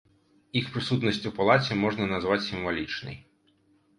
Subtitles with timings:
[0.59, 3.17] Іх прысутнасць у палаце можна назваць сімвалічнай.